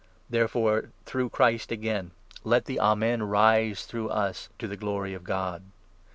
[0.31, 2.09] Therefore, through Christ again,
[2.43, 5.61] let the 'Amen 'rise, through us, totheglory of God.